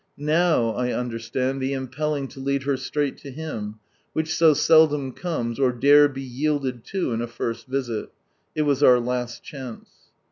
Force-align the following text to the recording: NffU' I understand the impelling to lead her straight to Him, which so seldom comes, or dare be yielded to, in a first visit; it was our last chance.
NffU' 0.19 0.75
I 0.77 0.93
understand 0.93 1.61
the 1.61 1.73
impelling 1.73 2.27
to 2.29 2.39
lead 2.39 2.63
her 2.63 2.75
straight 2.75 3.19
to 3.19 3.29
Him, 3.29 3.75
which 4.13 4.33
so 4.33 4.55
seldom 4.55 5.11
comes, 5.11 5.59
or 5.59 5.71
dare 5.71 6.07
be 6.09 6.23
yielded 6.23 6.83
to, 6.85 7.11
in 7.13 7.21
a 7.21 7.27
first 7.27 7.67
visit; 7.67 8.09
it 8.55 8.63
was 8.63 8.81
our 8.81 8.99
last 8.99 9.43
chance. 9.43 10.09